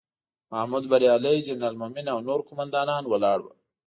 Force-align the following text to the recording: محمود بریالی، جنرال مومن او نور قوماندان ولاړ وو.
محمود 0.51 0.83
بریالی، 0.91 1.35
جنرال 1.47 1.75
مومن 1.81 2.05
او 2.13 2.19
نور 2.27 2.39
قوماندان 2.47 3.03
ولاړ 3.07 3.39
وو. 3.41 3.51